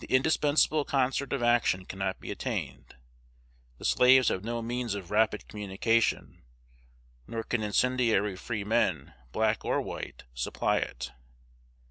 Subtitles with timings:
[0.00, 2.96] The indispensable concert of action cannot be attained.
[3.78, 6.42] The slaves have no means of rapid communication;
[7.26, 11.12] nor can incendiary free men, black or white, supply it.